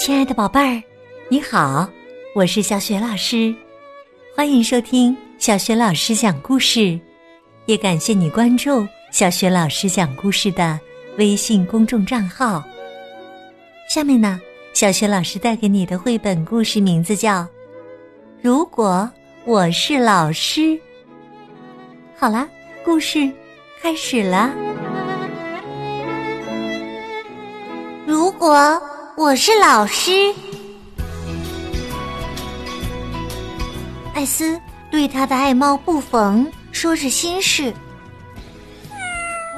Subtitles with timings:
[0.00, 0.82] 亲爱的宝贝儿，
[1.28, 1.86] 你好，
[2.34, 3.54] 我是小雪老师，
[4.34, 6.98] 欢迎收听小雪老师讲故事，
[7.66, 10.80] 也感谢你关注小雪老师讲故事的
[11.18, 12.64] 微信公众账号。
[13.90, 14.40] 下面呢，
[14.72, 17.42] 小雪老师带给你的绘本故事名字叫
[18.40, 19.06] 《如果
[19.44, 20.60] 我是老师》。
[22.16, 22.48] 好啦，
[22.82, 23.30] 故事
[23.82, 24.50] 开始了。
[28.06, 28.80] 如果
[29.20, 30.34] 我是老师，
[34.14, 34.58] 艾斯
[34.90, 37.70] 对他的爱猫布冯说着心事。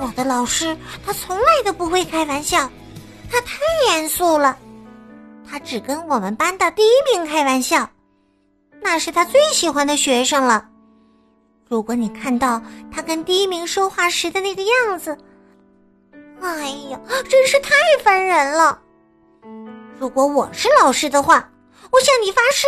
[0.00, 0.76] 我的老师，
[1.06, 2.68] 他从来都不会开玩笑，
[3.30, 4.58] 他太严肃了。
[5.48, 7.88] 他只跟我们班的第一名开玩笑，
[8.80, 10.68] 那是他最喜欢的学生了。
[11.68, 12.60] 如果你看到
[12.90, 15.16] 他跟第一名说话时的那个样子，
[16.40, 17.70] 哎呀，真是太
[18.02, 18.76] 烦人了！
[20.02, 21.48] 如果我是老师的话，
[21.92, 22.66] 我向你发誓，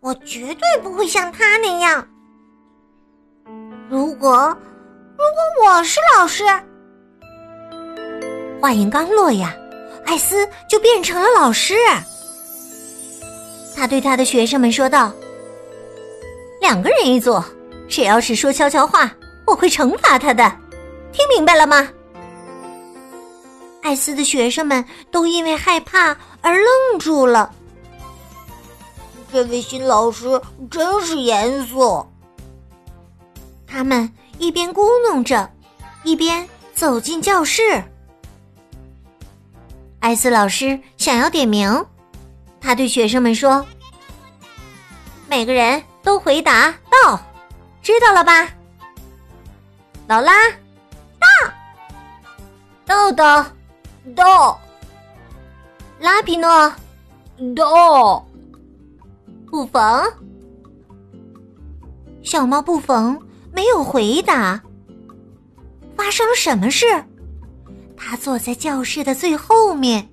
[0.00, 2.02] 我绝对不会像他那样。
[3.90, 4.56] 如果，
[5.18, 5.22] 如
[5.58, 6.44] 果我是老师，
[8.58, 9.54] 话音刚落呀，
[10.06, 11.74] 艾斯就变成了老师。
[13.76, 15.12] 他对他的学生们说道
[16.62, 17.38] ：“两个人一组，
[17.86, 19.12] 谁要是说悄悄话，
[19.46, 20.50] 我会惩罚他的，
[21.12, 21.86] 听明白了吗？”
[23.82, 27.52] 艾斯的学生们都因为害怕而愣住了。
[29.32, 32.06] 这位新老师真是严肃。
[33.66, 35.50] 他们一边咕哝着，
[36.04, 37.82] 一边走进教室。
[40.00, 41.84] 艾斯老师想要点名，
[42.60, 43.64] 他对学生们说
[45.28, 47.18] ：“每个人都回答到，
[47.82, 48.48] 知道了吧？”
[50.06, 50.32] 劳拉，
[51.18, 51.26] 到，
[52.84, 53.44] 豆豆。
[54.16, 54.60] 到，
[56.00, 56.48] 拉皮诺，
[57.54, 58.26] 到，
[59.46, 60.04] 布冯，
[62.22, 63.20] 小猫布冯
[63.52, 64.60] 没有回答。
[65.96, 66.86] 发生了什么事？
[67.96, 70.08] 他坐在教室的最后面，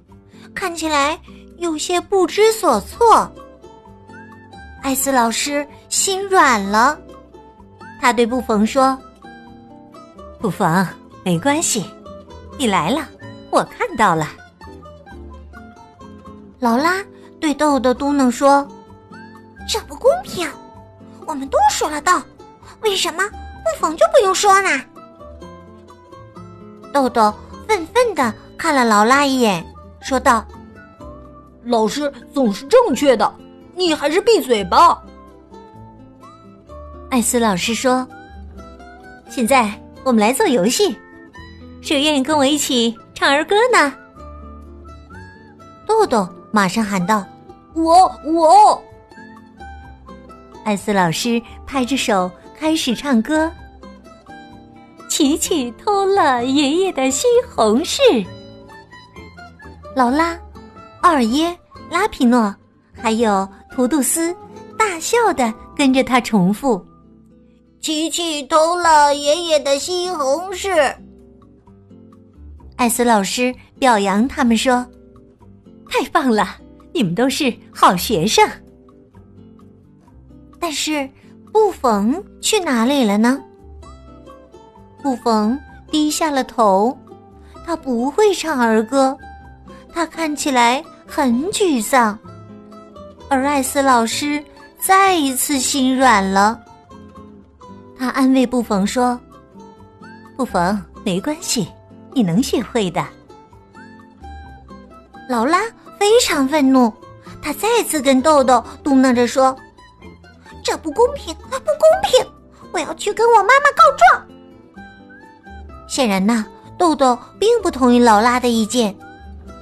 [0.54, 1.20] 看起来
[1.58, 3.32] 有些不知所措。
[4.84, 7.00] 艾斯老师心软了，
[8.00, 8.98] 他对布冯说
[10.40, 10.88] ：“布冯，
[11.26, 11.84] 没关系，
[12.58, 13.10] 你来了。”
[13.52, 14.28] 我看到了，
[16.60, 17.04] 劳拉
[17.40, 18.68] 对豆豆嘟囔说
[19.68, 20.48] ：“这不公平，
[21.26, 22.22] 我们都说了道，
[22.82, 24.70] 为什么不缝就不用说呢？”
[26.94, 27.34] 豆豆
[27.68, 29.66] 愤愤的看了劳拉一眼，
[30.02, 30.46] 说道
[31.66, 33.34] ：“老师总是正确的，
[33.76, 35.02] 你还是闭嘴吧。”
[37.10, 38.08] 艾斯老师说
[39.28, 39.72] ：“现在
[40.04, 40.96] 我们来做游戏，
[41.82, 43.94] 谁愿意跟我一起？”唱儿歌呢？
[45.86, 47.26] 豆豆马上喊道
[47.76, 48.82] ：“我我！”
[50.64, 53.52] 艾斯老师拍着手开始唱歌
[55.12, 58.26] ：“琪琪偷了爷爷的西红柿。”
[59.94, 60.40] 劳拉、
[61.02, 61.54] 奥尔耶、
[61.92, 62.56] 拉皮诺
[62.94, 64.34] 还有图杜斯
[64.78, 66.82] 大笑的跟着他重复
[67.84, 70.96] ：“琪琪偷了爷爷的西红柿。”
[72.80, 74.88] 艾斯老师表扬他们说
[75.92, 76.56] ：“太棒了，
[76.94, 78.50] 你们都是好学生。”
[80.62, 81.08] 但是
[81.52, 83.38] 布冯去哪里了呢？
[85.04, 85.60] 布冯
[85.92, 86.98] 低下了头，
[87.66, 89.18] 他不会唱儿歌，
[89.94, 92.18] 他看起来很沮丧。
[93.28, 94.42] 而艾斯老师
[94.80, 96.58] 再一次心软了，
[97.98, 99.20] 他安慰布冯说
[100.38, 101.68] ：“布冯，没关系。”
[102.14, 103.06] 你能学会的。
[105.28, 105.60] 劳拉
[106.00, 106.92] 非常愤怒，
[107.42, 109.56] 她再次跟豆豆嘟囔着说
[110.64, 112.26] ：“这不公平，不公平！
[112.72, 114.28] 我要去跟我妈妈告状。”
[115.88, 116.46] 显然呢，
[116.78, 118.96] 豆豆并不同意劳拉的意见。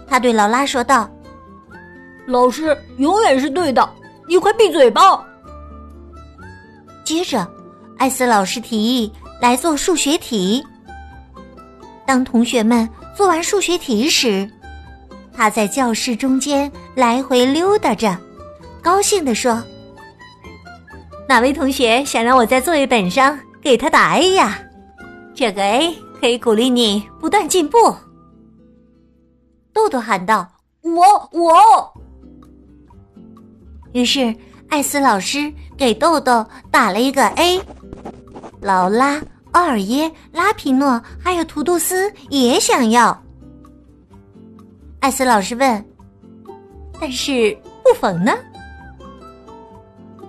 [0.07, 1.09] 他对劳拉说道
[2.27, 3.89] ：“老师永远是对的，
[4.27, 5.25] 你快闭嘴吧。”
[7.03, 7.45] 接着，
[7.97, 9.11] 艾斯老师提议
[9.41, 10.65] 来做数学题。
[12.07, 14.49] 当同学们做完数学题时，
[15.33, 18.17] 他在教室中间来回溜达着，
[18.81, 19.61] 高兴地说
[21.27, 24.57] ：“哪位同学想让我在作业本上给他打 A 呀？
[25.35, 27.77] 这个 A 可以鼓励你不断进步。”
[29.73, 30.47] 豆豆喊道
[30.81, 31.93] ：“我我。”
[33.91, 34.33] 于是
[34.69, 37.61] 艾斯老师给豆豆打了一个 A。
[38.61, 39.21] 劳拉。
[39.57, 43.19] 奥尔耶、拉皮诺还有图杜斯也想要。
[44.99, 45.83] 艾斯老师问
[47.01, 48.33] ：“但是布冯呢？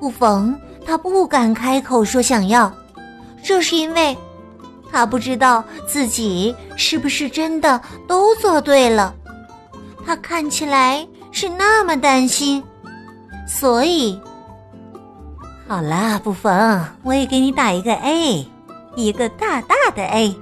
[0.00, 2.72] 布冯他不敢开口说想要，
[3.44, 4.16] 这是因为
[4.90, 9.14] 他不知道自己是不是真的都做对了。
[10.06, 12.64] 他看起来是那么担心，
[13.46, 14.18] 所以
[15.66, 18.48] 好啦，布冯，我也给你打一个 A，
[18.98, 20.36] 一个大大的 A，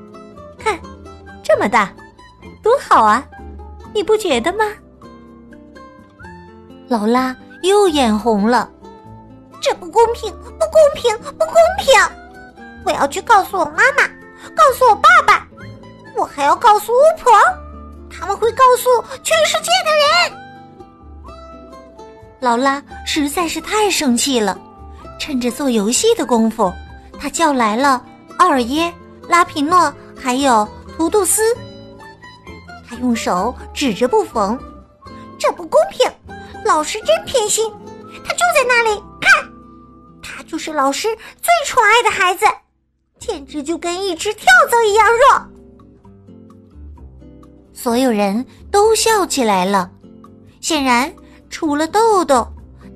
[0.59, 0.81] 看
[1.43, 1.93] 这么大，
[2.63, 3.23] 多好啊！
[3.93, 4.65] 你不觉得吗？
[6.89, 8.71] 劳拉又眼红了，
[9.61, 11.93] 这不公平，不公平，不公平！
[12.87, 14.09] 我要去告诉我妈妈，
[14.55, 15.47] 告诉我爸爸，
[16.17, 17.31] 我还要告诉巫婆。
[18.11, 18.89] 他们会告诉
[19.23, 20.33] 全世界的人。
[22.41, 24.59] 劳拉实在是太生气了，
[25.21, 26.73] 趁着做游戏的功夫，
[27.21, 28.03] 她叫来了
[28.39, 28.93] 奥尔耶、
[29.29, 31.43] 拉皮诺还有图杜斯。
[32.89, 34.59] 他用手指着布冯
[35.39, 36.11] ：“这不公平！
[36.65, 37.73] 老师真偏心，
[38.25, 39.31] 他就在那里，看，
[40.23, 42.47] 他就是老师最宠爱的孩子，
[43.19, 45.47] 简直就跟一只跳蚤一样弱。”
[47.73, 49.91] 所有人都笑起来了，
[50.61, 51.13] 显然
[51.51, 52.47] 除了豆豆，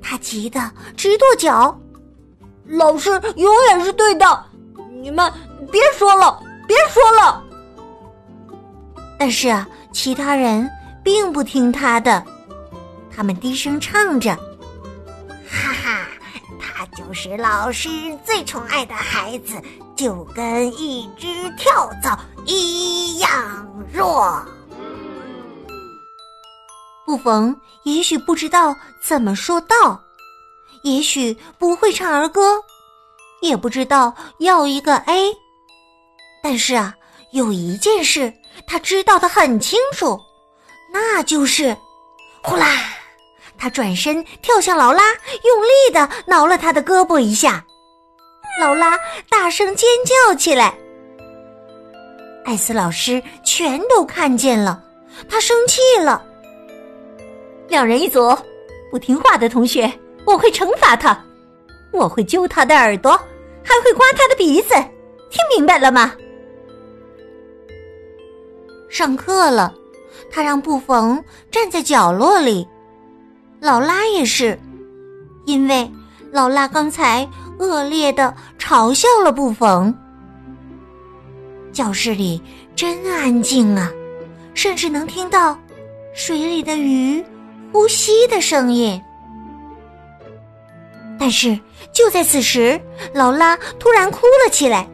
[0.00, 1.78] 他急得直跺脚。
[2.66, 4.44] 老师永远是对的，
[5.00, 5.32] 你们
[5.73, 7.43] 别说了，别说了。
[9.19, 10.69] 但是啊，其他人
[11.02, 12.23] 并不听他的，
[13.14, 14.35] 他们低声唱着
[15.49, 16.06] ：“哈哈，
[16.61, 17.88] 他就是老师
[18.25, 19.61] 最宠爱的孩子，
[19.97, 21.26] 就跟一只
[21.56, 24.43] 跳蚤一样弱。”
[27.06, 30.00] 不逢也许不知道怎么说道，
[30.82, 32.62] 也许不会唱儿歌，
[33.40, 35.32] 也不知道要一个 A，
[36.42, 36.94] 但是啊，
[37.32, 38.32] 有一件事
[38.66, 40.19] 他知道的很清楚，
[40.92, 41.76] 那就是
[42.42, 42.66] 呼啦，
[43.58, 45.02] 他转身跳向劳拉，
[45.44, 47.64] 用力的挠了他的胳膊一下，
[48.60, 48.98] 劳拉
[49.28, 50.75] 大声尖叫起来。
[52.44, 54.82] 艾斯老师全都看见了，
[55.28, 56.25] 他生气了。
[57.69, 58.37] 两人一组，
[58.90, 59.92] 不听话的同学，
[60.25, 61.22] 我会惩罚他，
[61.92, 63.20] 我会揪他的耳朵，
[63.62, 64.74] 还会刮他的鼻子，
[65.30, 66.14] 听明白了吗？
[68.88, 69.74] 上课了，
[70.30, 72.66] 他让布冯站在角落里，
[73.60, 74.58] 劳拉也是，
[75.46, 75.90] 因为
[76.32, 77.28] 劳拉刚才
[77.58, 79.94] 恶劣的嘲笑了布冯。
[81.72, 82.42] 教室里
[82.74, 83.92] 真安静啊，
[84.54, 85.58] 甚至能听到
[86.14, 87.24] 水里的鱼。
[87.72, 89.00] 呼吸的声音，
[91.20, 91.56] 但是
[91.93, 92.81] 就在此时，
[93.12, 94.88] 劳拉突然哭了起来。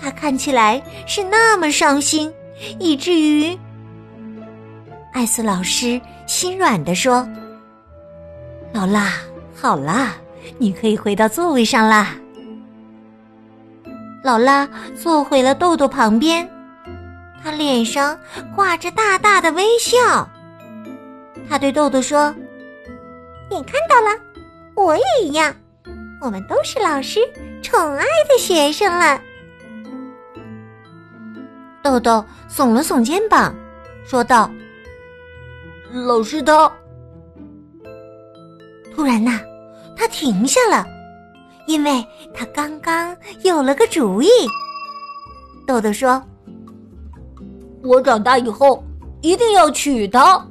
[0.00, 2.32] 她看起来是那么伤心，
[2.80, 3.56] 以至于
[5.12, 7.28] 艾斯老师心软的说
[8.72, 9.12] ：“劳拉，
[9.54, 10.14] 好啦，
[10.56, 12.16] 你可以回到座位上啦。”
[14.24, 14.66] 劳拉
[14.98, 16.48] 坐回了豆豆旁边，
[17.44, 18.18] 她脸上
[18.54, 20.26] 挂着大大的微笑。
[21.48, 22.34] 他对豆豆说
[23.48, 24.18] ：“你看到了，
[24.76, 25.54] 我也一样，
[26.20, 27.20] 我们都是老师
[27.62, 29.20] 宠爱的学生了。”
[31.82, 33.54] 豆豆耸了耸肩膀，
[34.04, 34.50] 说道
[36.06, 36.70] ：“老师他……
[38.94, 39.40] 突然呐，
[39.96, 40.86] 他停下了，
[41.66, 44.28] 因为他刚刚有了个主意。”
[45.66, 46.22] 豆豆说
[47.82, 48.84] ：“我长大以后
[49.20, 50.44] 一定要娶她。”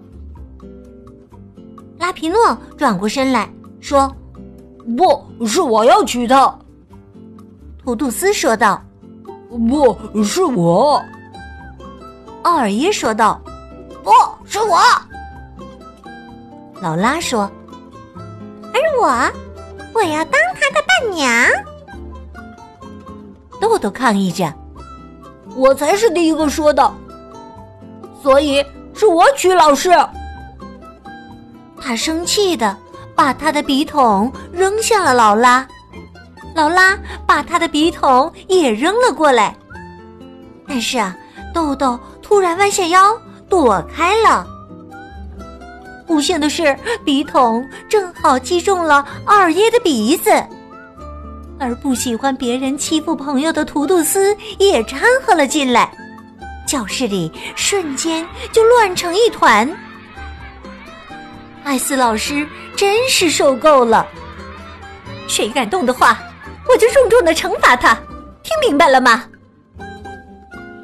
[2.00, 3.50] 拉皮诺转过身来
[3.86, 4.12] 说
[4.98, 6.52] ：“不是我要娶她。”
[7.86, 8.82] 图杜斯说道
[9.48, 11.00] ：“不是我。”
[12.42, 13.40] 奥尔耶说道
[14.04, 14.12] ：“不
[14.44, 14.80] 是我。”
[16.82, 17.42] 劳拉说
[18.74, 19.08] ：“而我，
[19.94, 21.48] 我要当他的伴娘。”
[23.62, 24.52] 豆豆抗议着
[25.56, 26.92] ：“我才是第一个说的，
[28.24, 28.66] 所以
[28.96, 29.92] 是我娶老师。”
[31.80, 32.76] 他生气的
[33.16, 35.66] 把他的笔筒扔向了劳拉，
[36.54, 39.56] 劳拉把他的笔筒也扔了过来。
[40.68, 41.16] 但是啊，
[41.54, 43.18] 豆豆突然弯下腰
[43.50, 44.46] 躲开了。
[46.06, 50.30] 不幸的是，笔筒正好击中了二爷的鼻子，
[51.60, 55.92] 而不喜欢别人欺负朋友的图杜斯也掺和了进来，
[56.68, 59.68] 教室里瞬间就乱成一团。
[61.66, 64.06] 艾斯老师真是受够了，
[65.28, 66.20] 谁敢动的话，
[66.70, 67.96] 我就重重的惩罚他，
[68.44, 69.26] 听明白了吗？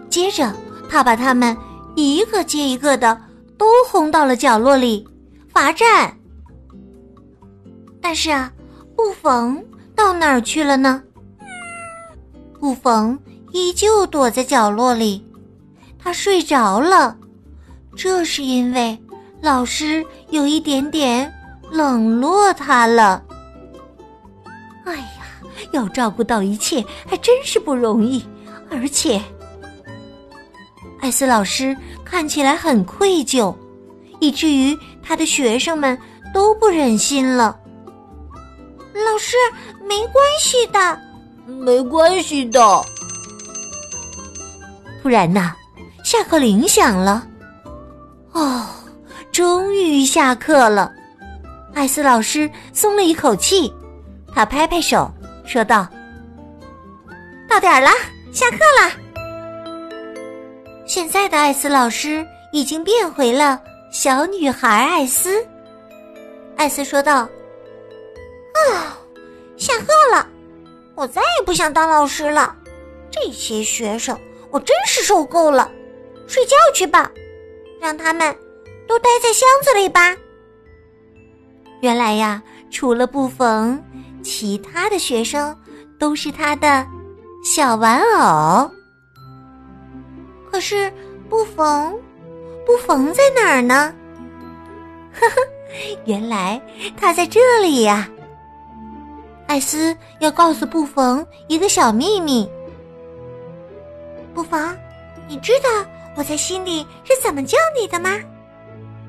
[0.09, 0.51] 接着，
[0.89, 1.55] 他把他们
[1.95, 3.15] 一个接一个的
[3.59, 5.07] 都轰到了角落里，
[5.53, 6.17] 罚站。
[8.01, 8.51] 但是啊，
[8.95, 9.63] 布冯
[9.95, 11.03] 到哪儿去了呢？
[12.59, 13.17] 布冯
[13.51, 15.23] 依旧躲在角落里，
[15.99, 17.15] 他睡着了。
[17.95, 18.97] 这是因为
[19.41, 21.31] 老师有一点点
[21.71, 23.23] 冷落他了。
[24.85, 25.03] 哎呀，
[25.71, 28.23] 要照顾到一切还真是不容易，
[28.69, 29.21] 而且
[31.01, 33.55] 艾斯老师看起来很愧疚，
[34.19, 35.97] 以至于他的学生们
[36.33, 37.57] 都不忍心了。
[38.93, 39.35] 老师，
[39.87, 40.99] 没关系的，
[41.47, 42.59] 没关系的。
[45.01, 45.55] 突然呐，
[46.03, 47.27] 下课铃响了。
[48.33, 48.67] 哦，
[49.31, 50.91] 终于下课了！
[51.73, 53.73] 艾斯老师松了一口气，
[54.35, 55.09] 他拍拍手
[55.45, 55.87] 说道
[57.49, 57.89] ：“到点儿了，
[58.33, 58.91] 下课了。”
[60.85, 65.45] 现在的艾斯老师已经变回了小女孩艾斯。
[66.57, 67.19] 艾斯说道
[68.73, 68.99] ：“啊，
[69.55, 70.27] 下课了，
[70.93, 72.53] 我再也不想当老师了。
[73.09, 74.19] 这些学生，
[74.49, 75.71] 我真是受够了。
[76.27, 77.09] 睡觉去吧。”
[77.79, 78.35] 让他们
[78.91, 80.13] 都待在箱子里吧。
[81.79, 83.81] 原来呀，除了布冯，
[84.21, 85.57] 其他的学生
[85.97, 86.85] 都是他的
[87.41, 88.69] 小玩偶。
[90.51, 90.91] 可是
[91.29, 91.97] 布冯，
[92.65, 93.95] 布冯在哪儿呢？
[95.17, 95.35] 呵呵，
[96.03, 96.61] 原来
[96.97, 98.09] 他在这里呀。
[99.47, 102.45] 艾斯要告诉布冯一个小秘密。
[104.33, 104.77] 布冯，
[105.29, 105.69] 你知道？
[106.17, 108.19] 我在心里是怎么叫你的吗？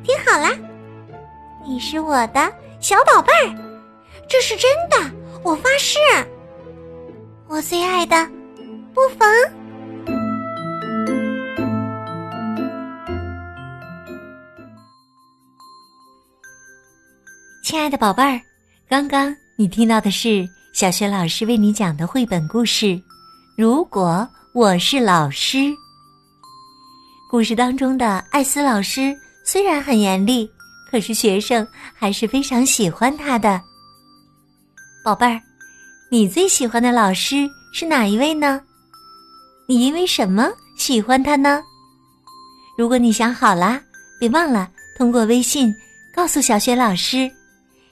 [0.05, 0.49] 听好了，
[1.65, 3.55] 你是我的小宝贝儿，
[4.29, 4.97] 这是真的，
[5.45, 5.99] 我发誓。
[7.47, 8.29] 我最爱的
[8.93, 9.29] 布冯，
[17.63, 18.41] 亲爱的宝贝儿，
[18.89, 20.45] 刚刚你听到的是
[20.75, 22.87] 小学老师为你讲的绘本故事
[23.57, 25.59] 《如果我是老师》。
[27.31, 30.49] 故事当中的艾斯老师虽然很严厉，
[30.91, 33.61] 可是学生还是非常喜欢他的。
[35.05, 35.41] 宝贝儿，
[36.11, 38.61] 你最喜欢的老师是哪一位呢？
[39.67, 41.63] 你因为什么喜欢他呢？
[42.79, 43.81] 如果你想好啦，
[44.21, 45.75] 别忘了通过微信
[46.15, 47.31] 告诉小雪老师。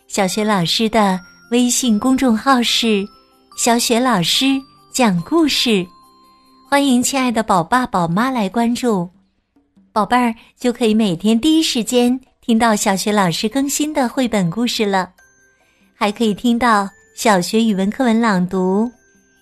[0.07, 1.19] 小雪老师的
[1.51, 3.07] 微信公众号是
[3.57, 4.47] “小雪老师
[4.93, 5.87] 讲故事”，
[6.69, 9.09] 欢迎亲爱的宝爸宝妈来关注。
[10.01, 15.11] 宝贝儿就可以每天第一时间听到小学老师更新的绘本故事了，
[15.95, 18.91] 还可以听到小学语文课文朗读，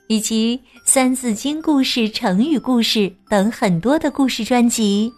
[0.08, 5.12] 以及三字经故事、成语故事等很多的故事专辑。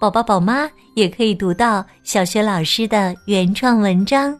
[0.00, 4.34] 宝宝宝妈也可以读到小学老师的原创文章，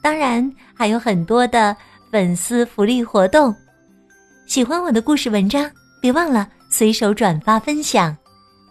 [0.00, 1.76] 当然还有很多的
[2.12, 3.52] 粉丝福利活动。
[4.46, 5.68] 喜欢我的故事文章，
[6.00, 8.16] 别忘了随手转发分享。